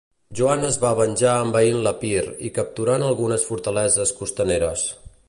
[0.37, 4.89] Joan es va venjar envaint l'Epir i capturant algunes fortaleses costaneres.